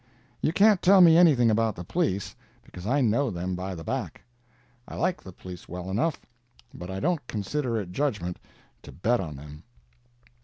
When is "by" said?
3.53-3.75